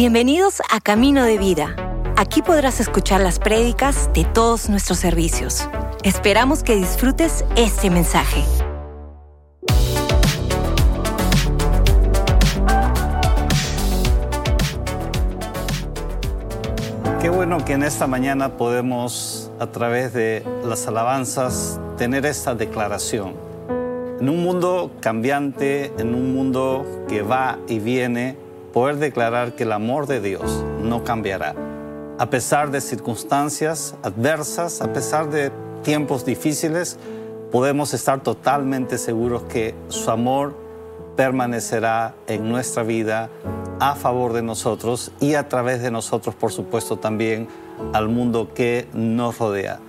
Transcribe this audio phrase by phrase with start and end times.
[0.00, 1.76] Bienvenidos a Camino de Vida.
[2.16, 5.68] Aquí podrás escuchar las prédicas de todos nuestros servicios.
[6.04, 8.42] Esperamos que disfrutes este mensaje.
[17.20, 23.34] Qué bueno que en esta mañana podemos, a través de las alabanzas, tener esta declaración.
[24.18, 28.38] En un mundo cambiante, en un mundo que va y viene,
[28.72, 31.54] poder declarar que el amor de Dios no cambiará.
[32.18, 35.50] A pesar de circunstancias adversas, a pesar de
[35.82, 36.98] tiempos difíciles,
[37.50, 40.54] podemos estar totalmente seguros que su amor
[41.16, 43.30] permanecerá en nuestra vida
[43.80, 47.48] a favor de nosotros y a través de nosotros, por supuesto, también
[47.92, 49.80] al mundo que nos rodea.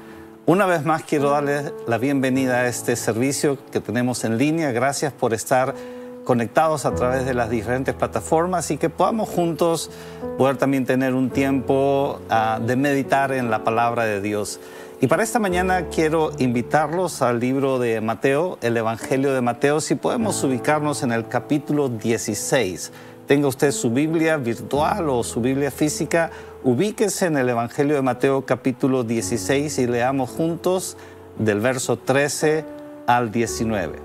[0.45, 4.71] Una vez más quiero darles la bienvenida a este servicio que tenemos en línea.
[4.71, 5.75] Gracias por estar
[6.23, 9.89] conectados a través de las diferentes plataformas y que podamos juntos
[10.37, 14.59] poder también tener un tiempo ah, de meditar en la palabra de Dios.
[15.01, 19.95] Y para esta mañana quiero invitarlos al libro de Mateo, el Evangelio de Mateo, si
[19.95, 22.91] podemos ubicarnos en el capítulo 16.
[23.25, 26.29] Tenga usted su Biblia virtual o su Biblia física,
[26.63, 30.97] ubíquese en el Evangelio de Mateo capítulo 16 y leamos juntos
[31.39, 32.63] del verso 13
[33.07, 33.97] al 19.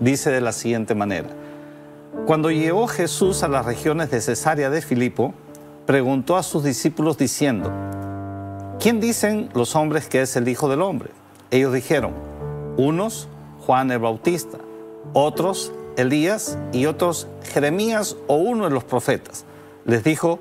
[0.00, 1.41] Dice de la siguiente manera.
[2.26, 5.34] Cuando llegó Jesús a las regiones de Cesarea de Filipo,
[5.86, 7.72] preguntó a sus discípulos diciendo,
[8.78, 11.10] ¿quién dicen los hombres que es el Hijo del Hombre?
[11.50, 12.12] Ellos dijeron,
[12.76, 13.28] unos
[13.66, 14.58] Juan el Bautista,
[15.12, 19.44] otros Elías y otros Jeremías o uno de los profetas.
[19.84, 20.38] Les dijo,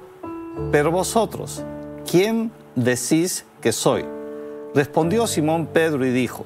[0.72, 1.64] pero vosotros,
[2.10, 4.06] ¿quién decís que soy?
[4.76, 6.46] Respondió Simón Pedro y dijo,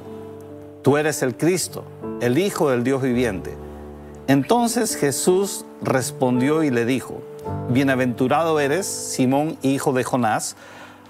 [0.81, 1.83] tú eres el Cristo,
[2.21, 3.64] el Hijo del Dios viviente.
[4.27, 7.21] Entonces Jesús respondió y le dijo,
[7.69, 10.55] Bienaventurado eres, Simón, hijo de Jonás,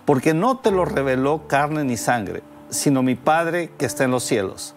[0.04, 4.24] porque no te lo reveló carne ni sangre, sino mi Padre que está en los
[4.24, 4.76] cielos.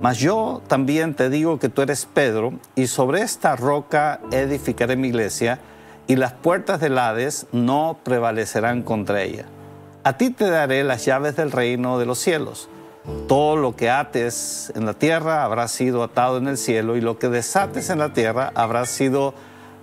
[0.00, 5.08] Mas yo también te digo que tú eres Pedro, y sobre esta roca edificaré mi
[5.08, 5.58] iglesia,
[6.06, 9.44] y las puertas del Hades no prevalecerán contra ella.
[10.04, 12.68] A ti te daré las llaves del reino de los cielos.
[13.28, 17.18] Todo lo que ates en la tierra habrá sido atado en el cielo y lo
[17.18, 19.34] que desates en la tierra habrá sido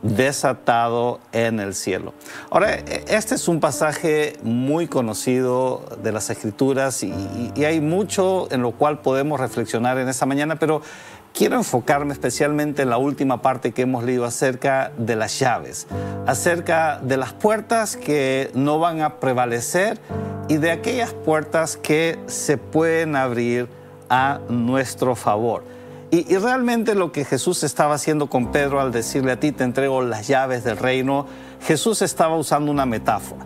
[0.02, 2.14] desatado en el cielo.
[2.50, 7.14] Ahora, este es un pasaje muy conocido de las escrituras y,
[7.64, 10.82] hay mucho en lo cual podemos reflexionar en esta mañana, pero
[11.34, 15.88] quiero enfocarme especialmente en la última parte que hemos leído acerca de las llaves,
[16.26, 20.00] acerca de las puertas que no van a prevalecer
[20.51, 23.69] y de aquellas puertas que se pueden abrir
[24.09, 25.63] a nuestro favor.
[26.12, 30.01] Y, realmente lo que Jesús estaba haciendo con Pedro al decirle a ti te entrego
[30.01, 31.25] las llaves del reino,
[31.61, 33.45] Jesús estaba usando una metáfora.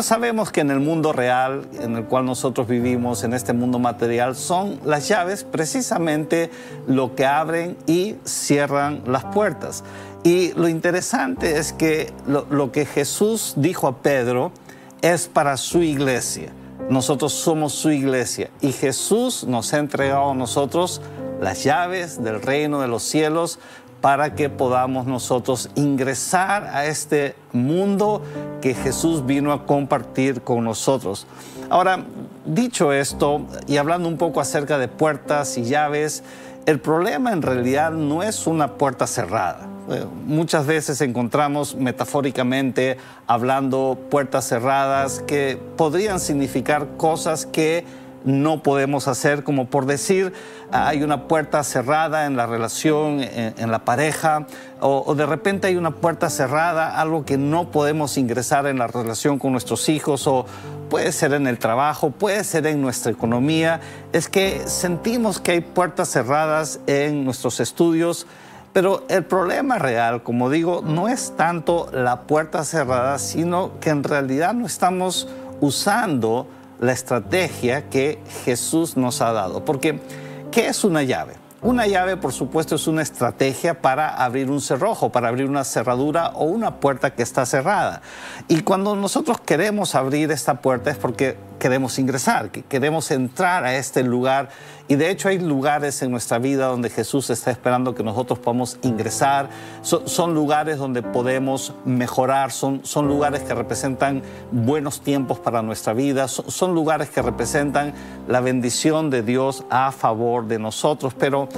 [0.00, 4.34] sabemos que en el mundo real en el cual nosotros vivimos, en este mundo material,
[4.34, 6.50] son las llaves precisamente
[6.86, 9.84] lo que abren y cierran las puertas.
[10.24, 14.50] Y lo interesante es que lo que Jesús dijo a Pedro,
[15.02, 16.52] es para su iglesia.
[16.88, 21.02] Nosotros somos su iglesia y Jesús nos ha entregado a nosotros
[21.40, 23.58] las llaves del reino de los cielos
[24.00, 28.22] para que podamos nosotros ingresar a este mundo
[28.60, 31.26] que Jesús vino a compartir con nosotros.
[31.68, 32.04] Ahora,
[32.46, 36.22] dicho esto y hablando un poco acerca de puertas y llaves,
[36.66, 39.67] el problema en realidad no es una puerta cerrada.
[39.90, 47.84] Eh, muchas veces encontramos metafóricamente hablando puertas cerradas que podrían significar cosas que
[48.24, 50.32] no podemos hacer, como por decir,
[50.70, 54.46] hay una puerta cerrada en la relación, en, la pareja,
[54.80, 59.38] o, de repente hay una puerta cerrada, algo que no podemos ingresar en la relación
[59.38, 60.44] con nuestros hijos, o
[60.90, 63.80] puede ser en el trabajo, puede ser en nuestra economía.
[64.12, 68.26] Es que sentimos que hay puertas cerradas en nuestros estudios.
[68.78, 74.04] Pero el problema real, como digo, no es tanto la puerta cerrada, sino que en
[74.04, 75.26] realidad no estamos
[75.60, 76.46] usando
[76.78, 79.64] la estrategia que Jesús nos ha dado.
[79.64, 79.98] Porque,
[80.52, 81.34] ¿qué es una llave?
[81.60, 86.28] Una llave, por supuesto, es una estrategia para abrir un cerrojo, para abrir una cerradura
[86.36, 88.00] o una puerta que está cerrada.
[88.46, 93.76] Y cuando nosotros queremos abrir esta puerta es porque queremos ingresar, que queremos entrar a
[93.76, 94.48] este lugar.
[94.86, 98.78] Y de hecho hay lugares en nuestra vida donde Jesús está esperando que nosotros podamos
[98.82, 99.50] ingresar.
[99.82, 106.28] son lugares donde podemos mejorar, son, son lugares que representan buenos tiempos para nuestra vida,
[106.28, 107.92] son, lugares que representan
[108.26, 111.14] la bendición de Dios a favor de nosotros.
[111.18, 111.48] Pero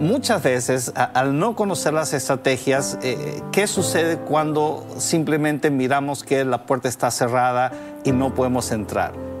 [0.00, 6.66] muchas veces, al no conocer las estrategias, eh, ¿qué sucede cuando simplemente miramos que la
[6.66, 7.72] puerta está cerrada
[8.04, 9.31] y no podemos entrar?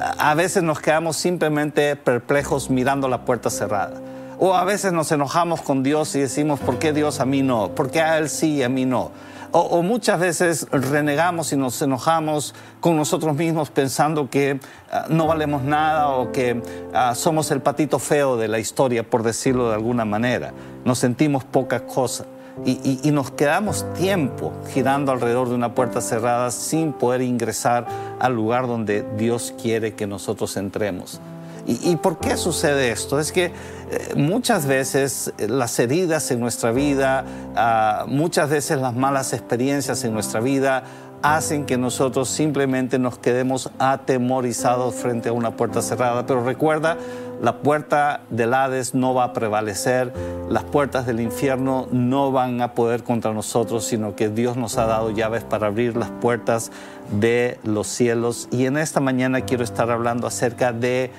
[0.00, 4.00] A veces nos quedamos simplemente perplejos mirando la puerta cerrada.
[4.38, 7.74] O a veces nos enojamos con Dios y decimos, ¿por qué Dios a mí no?
[7.74, 9.10] ¿Por qué a Él sí y a mí no?
[9.52, 14.60] O, muchas veces renegamos y nos enojamos con nosotros mismos pensando que
[14.92, 16.62] ah, no valemos nada o que
[16.94, 20.52] ah, somos el patito feo de la historia, por decirlo de alguna manera.
[20.84, 22.24] Nos sentimos poca cosa.
[22.64, 27.86] Y, nos quedamos tiempo girando alrededor de una puerta cerrada sin poder ingresar
[28.18, 31.20] al lugar donde Dios quiere que nosotros entremos.
[31.66, 33.20] ¿Y, por qué sucede esto?
[33.20, 33.52] Es que eh,
[34.16, 37.24] muchas veces eh, las heridas en nuestra vida,
[37.54, 40.84] ah, muchas veces las malas experiencias en nuestra vida
[41.22, 46.26] hacen que nosotros simplemente nos quedemos atemorizados frente a una puerta cerrada.
[46.26, 46.96] Pero recuerda,
[47.40, 50.12] la puerta del Hades no va a prevalecer,
[50.48, 54.86] las puertas del infierno no van a poder contra nosotros, sino que Dios nos ha
[54.86, 56.70] dado llaves para abrir las puertas
[57.10, 58.48] de los cielos.
[58.50, 61.10] Y en esta mañana quiero estar hablando acerca de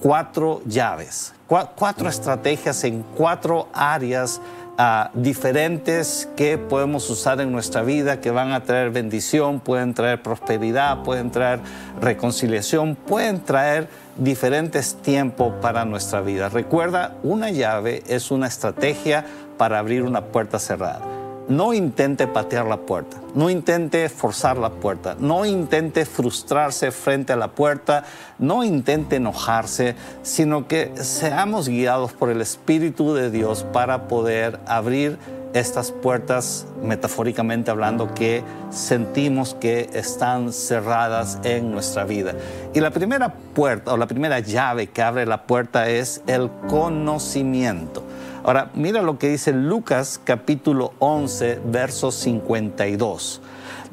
[0.00, 4.40] cuatro llaves, cuatro estrategias en cuatro áreas
[4.78, 10.22] ah, diferentes que podemos usar en nuestra vida, que van a traer bendición, pueden traer
[10.22, 11.60] prosperidad, pueden traer
[12.00, 16.48] reconciliación, pueden traer diferentes tiempos para nuestra vida.
[16.48, 19.24] Recuerda, una llave es una estrategia
[19.56, 25.16] para abrir una puerta cerrada no intente patear la puerta, no intente forzar la puerta,
[25.18, 28.04] no intente frustrarse frente a la puerta,
[28.38, 35.18] no intente enojarse, sino que seamos guiados por el Espíritu de Dios para poder abrir
[35.54, 42.34] estas puertas, metafóricamente hablando, que sentimos que están cerradas en nuestra vida.
[42.72, 48.02] Y la primera puerta o la primera llave que abre la puerta es el conocimiento.
[48.44, 53.40] Ahora, mira lo que dice Lucas capítulo 11, verso 52.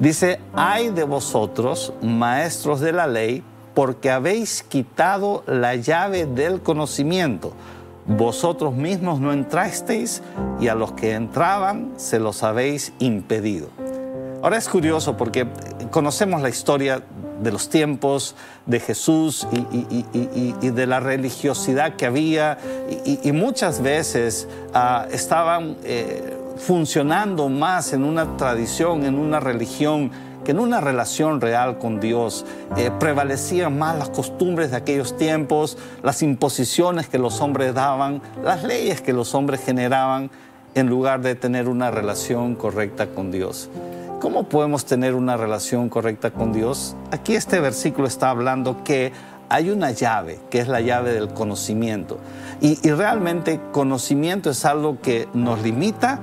[0.00, 3.44] Dice, ay de vosotros, maestros de la ley,
[3.74, 7.52] porque habéis quitado la llave del conocimiento.
[8.06, 10.20] Vosotros mismos no entrasteis
[10.58, 13.68] y a los que entraban se los habéis impedido.
[14.42, 15.46] Ahora es curioso porque
[15.92, 17.02] conocemos la historia
[17.40, 18.34] de los tiempos
[18.66, 22.58] de Jesús y, de la religiosidad que había
[23.04, 30.10] y, muchas veces ah, estaban eh, funcionando más en una tradición, en una religión
[30.44, 32.46] que en una relación real con Dios
[32.76, 38.62] eh, prevalecían más las costumbres de aquellos tiempos, las imposiciones que los hombres daban, las
[38.62, 40.30] leyes que los hombres generaban,
[40.74, 43.68] en lugar de tener una relación correcta con Dios.
[44.20, 46.94] ¿Cómo podemos tener una relación correcta con Dios?
[47.10, 49.12] Aquí este versículo está hablando que
[49.48, 52.18] hay una llave, que es la llave del conocimiento.
[52.60, 56.20] Y, realmente conocimiento es algo que nos limita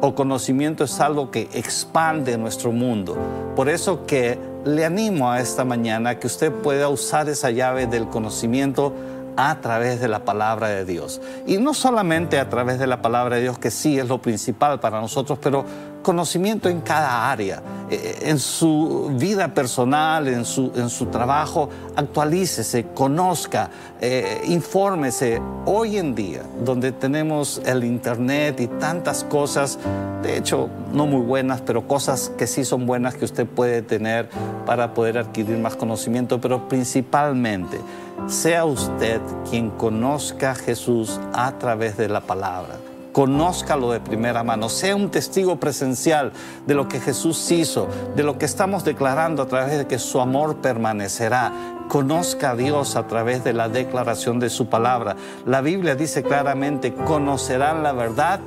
[0.00, 3.18] o conocimiento es algo que expande nuestro mundo.
[3.56, 8.06] Por eso que le animo a esta mañana que usted pueda usar esa llave del
[8.06, 8.94] conocimiento
[9.36, 11.20] a través de la palabra de Dios.
[11.46, 14.80] Y no solamente a través de la palabra de Dios, que sí es lo principal
[14.80, 15.64] para nosotros, pero
[16.02, 22.86] conocimiento en cada área, eh, en su vida personal, en su, en su trabajo, actualícese,
[22.94, 23.70] conozca,
[24.00, 25.40] eh, infórmese.
[25.66, 29.78] Hoy en día, donde tenemos el Internet y tantas cosas,
[30.22, 34.28] de hecho, no muy buenas, pero cosas que sí son buenas que usted puede tener
[34.66, 37.80] para poder adquirir más conocimiento, pero principalmente,
[38.26, 44.68] sea usted quien conozca a Jesús a través de la palabra conózcalo de primera mano,
[44.68, 46.32] sea un testigo presencial
[46.66, 50.20] de lo que Jesús hizo, de lo que estamos declarando a través de que su
[50.20, 51.52] amor permanecerá.
[51.88, 55.16] Conozca a Dios a través de la declaración de su palabra.
[55.44, 58.40] La Biblia dice claramente, conocerán la verdad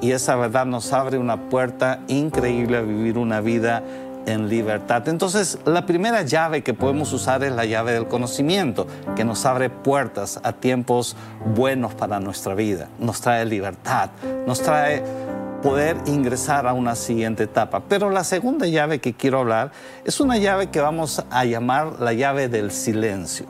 [0.00, 3.82] y esa verdad nos abre una puerta increíble a vivir una vida
[4.26, 5.08] en libertad.
[5.08, 9.70] Entonces, la primera llave que podemos usar es la llave del conocimiento, que nos abre
[9.70, 11.16] puertas a tiempos
[11.54, 14.10] buenos para nuestra vida, nos trae libertad,
[14.46, 15.02] nos trae
[15.62, 17.82] poder ingresar a una siguiente etapa.
[17.88, 19.72] Pero la segunda llave que quiero hablar
[20.04, 23.46] es una llave que vamos a llamar la llave del silencio.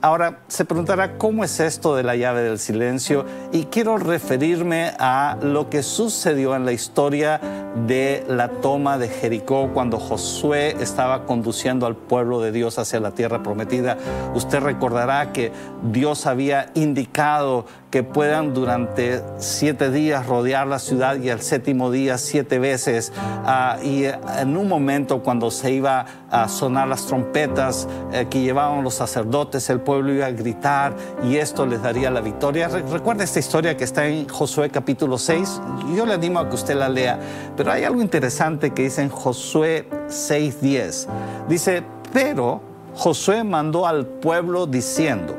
[0.00, 5.36] Ahora, se preguntará cómo es esto de la llave del silencio y quiero referirme a
[5.42, 7.40] lo que sucedió en la historia
[7.86, 13.10] de la toma de Jericó cuando Josué estaba conduciendo al pueblo de Dios hacia la
[13.10, 13.98] tierra prometida.
[14.34, 15.50] Usted recordará que
[15.90, 22.18] Dios había indicado que puedan durante siete días rodear la ciudad y al séptimo día
[22.18, 23.12] siete veces.
[23.16, 28.84] Ah, y en un momento cuando se iba a sonar las trompetas eh, que llevaban
[28.84, 32.68] los sacerdotes, el pueblo iba a gritar y esto les daría la victoria.
[32.68, 35.60] recuerda esta historia que está en Josué capítulo 6,
[35.94, 37.18] yo le animo a que usted la lea,
[37.56, 41.08] pero hay algo interesante que dice en Josué 6:10.
[41.48, 41.82] Dice,
[42.12, 42.60] pero
[42.94, 45.36] Josué mandó al pueblo diciendo,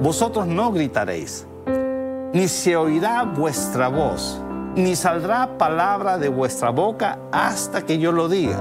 [0.00, 1.46] vosotros no gritaréis,
[2.32, 4.40] ni se oirá vuestra voz,
[4.74, 8.60] ni saldrá palabra de vuestra boca hasta que yo lo diga.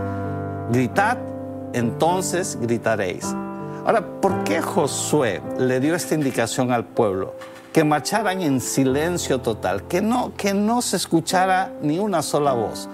[0.72, 1.18] Gritad
[1.76, 3.26] entonces gritaréis.
[3.86, 7.36] Ahora, ¿por qué Josué le dio esta indicación al pueblo?
[7.72, 12.90] Que marcharan en silencio total, que no, que no se escuchara ni una sola voz.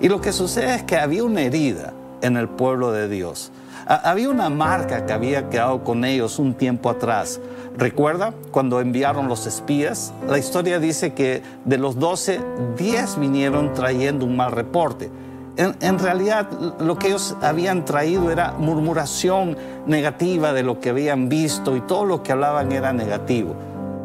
[0.00, 3.52] Y lo que sucede es que había una herida en el pueblo de Dios.
[3.86, 7.40] Había una marca que había quedado con ellos un tiempo atrás.
[7.76, 10.12] ¿Recuerda cuando enviaron los espías?
[10.26, 12.40] La historia dice que de los doce,
[12.76, 15.10] diez vinieron trayendo un mal reporte.
[15.56, 16.48] En, realidad
[16.80, 19.56] lo que ellos habían traído era murmuración
[19.86, 23.54] negativa de lo que habían visto y todo lo que hablaban era negativo.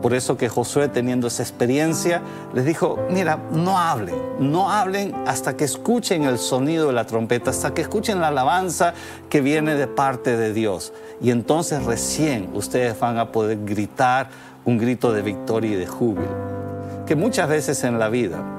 [0.01, 2.21] Por eso que Josué, teniendo esa experiencia,
[2.53, 7.49] les dijo, mira, no hablen, no hablen hasta que escuchen el sonido de la trompeta,
[7.49, 8.93] hasta que escuchen la alabanza
[9.29, 10.91] que viene de parte de Dios.
[11.21, 14.29] Y entonces recién ustedes van a poder gritar
[14.65, 17.05] un grito de victoria y de júbilo.
[17.07, 18.56] Que muchas veces en la vida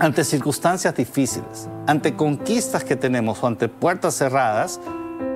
[0.00, 4.80] ante circunstancias difíciles, ante conquistas que tenemos o ante puertas cerradas,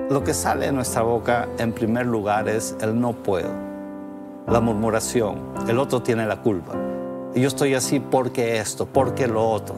[0.09, 3.49] lo que sale de nuestra boca en primer lugar es el no puedo,
[4.47, 6.73] la murmuración, el otro tiene la culpa.
[7.35, 9.75] Yo estoy así porque esto, porque lo otro.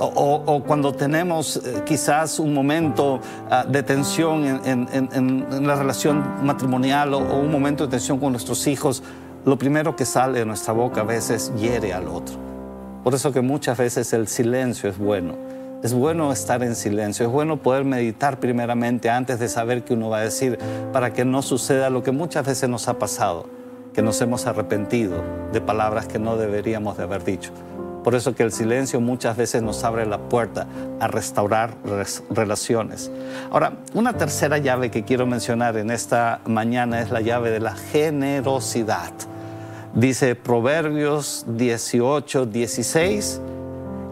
[0.00, 7.38] O, cuando tenemos eh, quizás un momento ah, de tensión en, la relación matrimonial o
[7.38, 9.00] un momento de tensión con nuestros hijos,
[9.44, 12.51] lo primero que sale de nuestra boca a veces hiere al otro.
[13.02, 15.34] Por eso que muchas veces el silencio es bueno.
[15.82, 20.10] Es bueno estar en silencio, es bueno poder meditar primeramente antes de saber qué uno
[20.10, 20.56] va a decir
[20.92, 23.46] para que no suceda lo que muchas veces nos ha pasado,
[23.92, 27.50] que nos hemos arrepentido de palabras que no deberíamos de haber dicho.
[28.04, 30.68] Por eso que el silencio muchas veces nos abre la puerta
[31.00, 31.74] a restaurar
[32.30, 33.10] relaciones.
[33.50, 37.74] Ahora, una tercera llave que quiero mencionar en esta mañana es la llave de la
[37.74, 39.12] generosidad.
[39.94, 43.40] Dice Proverbios 18, 16,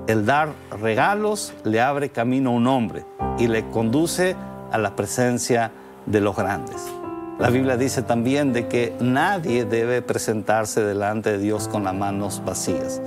[0.09, 3.07] el dar regalos le abre camino a un hombre
[3.39, 4.37] y le conduce
[4.71, 5.73] a la presencia
[6.05, 6.77] de los grandes.
[7.39, 12.43] La Biblia dice también de que nadie debe presentarse delante de Dios con las manos
[12.45, 13.01] vacías.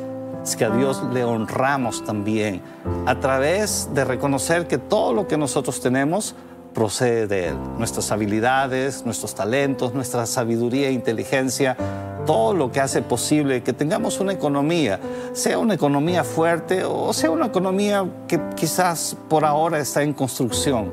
[0.44, 2.63] Es que a Dios le honramos también
[3.06, 6.36] a través de reconocer que todo lo que nosotros tenemos
[6.74, 7.56] procede de Él.
[7.77, 11.77] Nuestras habilidades, nuestros talentos, nuestra sabiduría e inteligencia,
[12.25, 15.00] todo lo que hace posible que tengamos una economía,
[15.34, 20.92] sea una economía fuerte o sea una economía que quizás por ahora está en construcción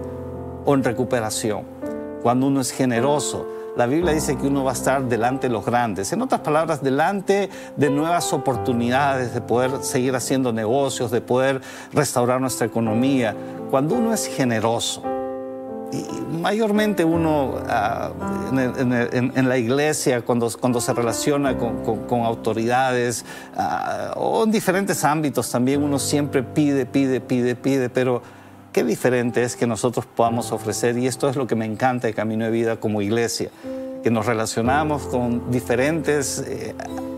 [0.65, 1.65] o en recuperación.
[2.23, 3.47] Cuando uno es generoso,
[3.77, 6.13] la Biblia dice que uno va a estar delante de los grandes.
[6.13, 11.61] En otras palabras, delante de nuevas oportunidades de poder seguir haciendo negocios, de poder
[11.93, 13.35] restaurar nuestra economía.
[13.71, 15.03] Cuando uno es generoso,
[16.31, 18.13] mayormente uno ah,
[18.53, 23.25] en, la iglesia, cuando, cuando se relaciona con, autoridades
[23.57, 28.23] ah, o en diferentes ámbitos también, uno siempre pide, pide, pide, pide, pero
[28.73, 32.15] qué diferente es que nosotros podamos ofrecer, y esto es lo que me encanta de
[32.15, 33.51] Camino de Vida como iglesia,
[34.03, 36.75] que nos relacionamos con diferentes eh,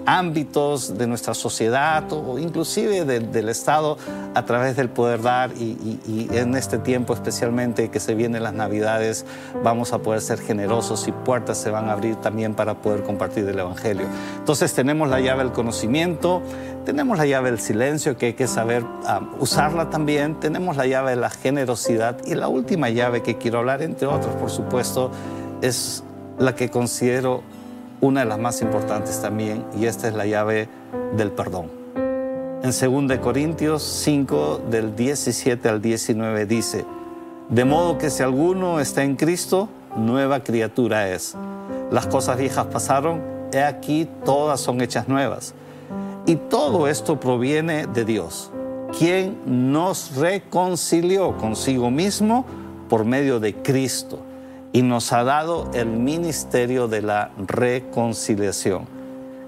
[0.06, 3.96] ámbitos de nuestra sociedad o inclusive del Estado
[4.34, 9.24] a través del poder dar y, en este tiempo especialmente que se vienen las Navidades
[9.62, 13.48] vamos a poder ser generosos y puertas se van a abrir también para poder compartir
[13.48, 14.06] el Evangelio.
[14.38, 16.42] Entonces tenemos la llave del conocimiento,
[16.84, 21.10] tenemos la llave del silencio que hay que saber ah, usarla también, tenemos la llave
[21.10, 25.10] de la generosidad y la última llave que quiero hablar entre otros por supuesto
[25.60, 26.02] es
[26.42, 27.42] la que considero
[28.00, 30.68] una de las más importantes también, y esta es la llave
[31.16, 31.70] del perdón.
[32.64, 36.84] En 2 Corintios 5, del 17 al 19 dice,
[37.48, 41.36] de modo que si alguno está en Cristo, nueva criatura es.
[41.92, 43.20] Las cosas viejas pasaron,
[43.52, 45.54] he aquí todas son hechas nuevas.
[46.26, 48.50] Y todo esto proviene de Dios,
[48.98, 52.44] quien nos reconcilió consigo mismo
[52.88, 54.31] por medio de Cristo
[54.72, 58.86] y nos ha dado el ministerio de la reconciliación.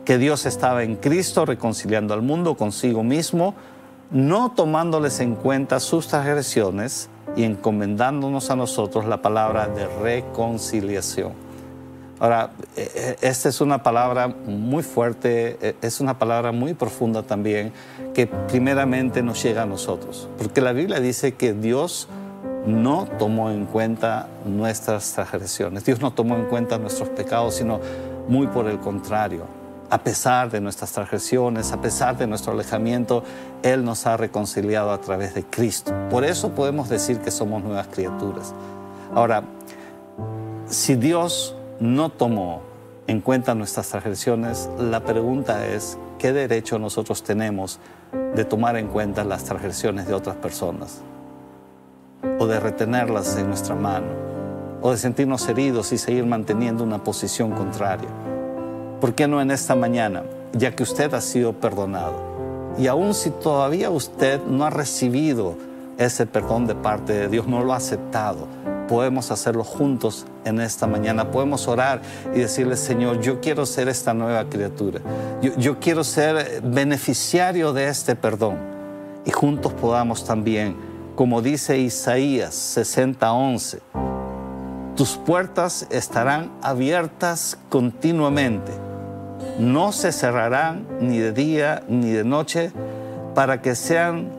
[0.05, 3.55] Que Dios estaba en Cristo reconciliando al mundo consigo mismo,
[4.11, 11.33] no tomándoles en cuenta sus transgresiones y encomendándonos a nosotros la palabra de reconciliación.
[12.21, 17.23] Ahora, e, e, esta es una palabra muy fuerte, e, es una palabra muy profunda
[17.23, 17.73] también,
[18.13, 22.09] que primeramente nos llega a nosotros, porque la Biblia dice que Dios
[22.67, 25.85] no tomó en cuenta nuestras transgresiones.
[25.85, 27.81] Dios no tomó en cuenta nuestros pecados, sino
[28.29, 29.45] muy por el contrario.
[29.91, 33.23] A pesar de nuestras transgresiones, a pesar de nuestro alejamiento,
[33.63, 35.93] Él nos ha reconciliado a través de Cristo.
[36.11, 38.55] Por eso podemos decir que somos nuevas criaturas.
[39.15, 39.45] Ahora,
[40.67, 42.63] si Dios no tomó
[43.07, 47.79] en cuenta nuestras transgresiones, la pregunta es, ¿qué derecho nosotros tenemos
[48.35, 51.03] de tomar en cuenta las transgresiones de otras personas?
[52.39, 54.07] O de retenerlas en nuestra mano,
[54.83, 58.09] o de sentirnos heridos y seguir manteniendo una posición contraria.
[59.01, 62.15] ¿Por qué no en esta mañana, ya que usted ha sido perdonado?
[62.79, 65.57] Y aun si todavía usted no ha recibido
[65.99, 68.49] ese perdón de parte de Dios, no lo ha aceptado,
[68.89, 71.31] podemos hacerlo juntos en esta mañana.
[71.31, 72.03] Podemos orar
[72.35, 75.01] y decirle, Señor, yo quiero ser esta nueva criatura.
[75.43, 78.57] Yo, yo, quiero ser beneficiario de este perdón.
[79.25, 80.77] Y juntos podamos también
[81.15, 83.81] como dice Isaías 60:11,
[84.97, 88.73] tus puertas estarán abiertas continuamente,
[89.59, 92.73] no se cerrarán ni de día ni de noche
[93.35, 94.31] para que sean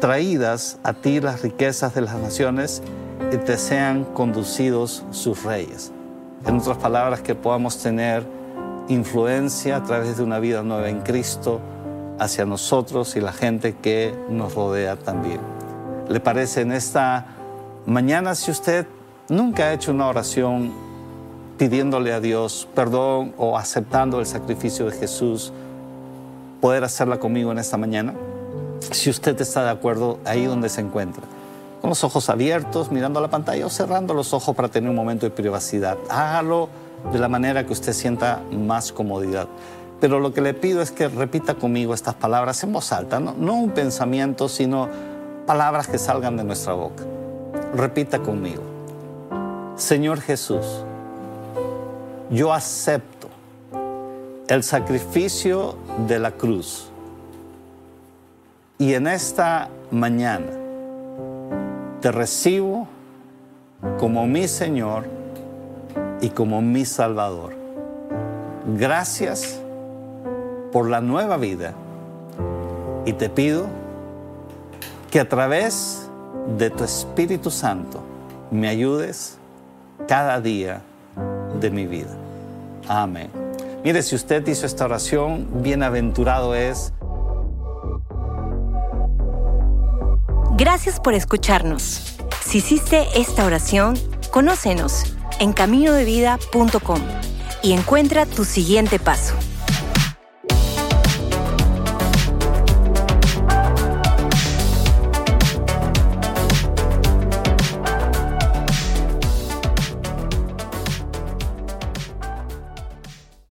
[0.00, 2.82] traídas a ti las riquezas de las naciones
[3.32, 5.92] y te sean conducidos sus reyes.
[6.46, 8.26] En otras palabras, que podamos tener
[8.88, 11.60] influencia a través de una vida nueva en Cristo
[12.18, 15.63] hacia nosotros y la gente que nos rodea también
[16.08, 17.26] le parece en esta
[17.86, 18.86] mañana si usted
[19.28, 20.72] nunca ha hecho una oración
[21.58, 25.52] pidiéndole a Dios perdón o aceptando el sacrificio de Jesús,
[26.60, 28.14] poder hacerla conmigo en esta mañana?
[28.90, 31.22] Si usted está de acuerdo ahí donde se encuentra,
[31.80, 35.26] con los ojos abiertos, mirando la pantalla o cerrando los ojos para tener un momento
[35.26, 36.68] de privacidad, hágalo
[37.12, 39.48] de la manera que usted sienta más comodidad.
[40.00, 43.34] Pero lo que le pido es que repita conmigo estas palabras en voz alta, no,
[43.38, 44.88] no un pensamiento, sino
[45.46, 47.04] palabras que salgan de nuestra boca.
[47.74, 48.62] Repita conmigo.
[49.76, 50.84] Señor Jesús,
[52.30, 53.28] yo acepto
[54.48, 56.88] el sacrificio de la cruz.
[58.78, 60.50] Y en esta mañana
[62.00, 62.86] te recibo
[63.98, 65.04] como mi Señor
[66.20, 67.54] y como mi Salvador.
[68.78, 69.60] Gracias
[70.72, 71.74] por la nueva vida
[73.04, 73.66] y te pido
[75.14, 76.10] que a través
[76.58, 78.02] de tu Espíritu Santo
[78.50, 79.38] me ayudes
[80.08, 80.82] cada día
[81.60, 82.16] de mi vida.
[82.88, 83.30] Amén.
[83.84, 86.92] Mire, si usted hizo esta oración, bienaventurado es.
[90.56, 92.16] Gracias por escucharnos.
[92.44, 93.94] Si hiciste esta oración,
[94.32, 97.00] conócenos en caminodevida.com
[97.62, 99.36] y encuentra tu siguiente paso.